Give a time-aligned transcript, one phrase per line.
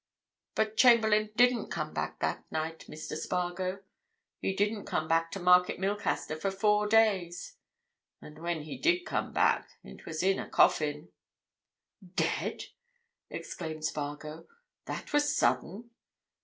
[0.55, 3.15] But Chamberlayne didn't come back that night, Mr.
[3.15, 3.83] Spargo.
[4.39, 7.57] He didn't come back to Market Milcaster for four days,
[8.19, 11.09] and when he did come back it was in a coffin!"
[12.15, 12.63] "Dead?"
[13.29, 14.47] exclaimed Spargo.
[14.85, 15.91] "That was sudden!"